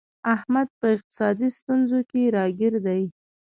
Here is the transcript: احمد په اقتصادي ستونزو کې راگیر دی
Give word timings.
احمد 0.35 0.67
په 0.79 0.85
اقتصادي 0.95 1.49
ستونزو 1.57 1.99
کې 2.09 2.21
راگیر 2.37 2.73
دی 2.85 3.01